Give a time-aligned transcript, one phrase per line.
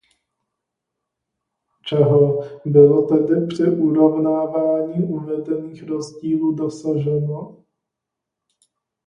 [1.85, 7.63] Čeho bylo tedy při urovnávání uvedených rozdílů dosaženo?